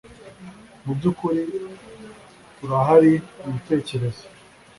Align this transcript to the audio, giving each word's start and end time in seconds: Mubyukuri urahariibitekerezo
Mubyukuri 0.85 1.41
urahariibitekerezo 2.63 4.25